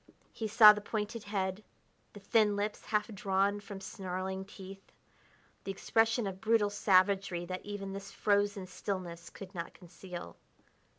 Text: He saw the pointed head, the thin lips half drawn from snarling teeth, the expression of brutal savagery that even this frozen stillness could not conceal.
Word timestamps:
He 0.31 0.47
saw 0.47 0.73
the 0.73 0.81
pointed 0.81 1.25
head, 1.25 1.63
the 2.13 2.19
thin 2.19 2.55
lips 2.55 2.85
half 2.85 3.07
drawn 3.09 3.59
from 3.59 3.79
snarling 3.79 4.45
teeth, 4.45 4.91
the 5.63 5.69
expression 5.69 6.25
of 6.25 6.41
brutal 6.41 6.71
savagery 6.71 7.45
that 7.45 7.63
even 7.63 7.93
this 7.93 8.11
frozen 8.11 8.65
stillness 8.65 9.29
could 9.29 9.53
not 9.53 9.75
conceal. 9.75 10.37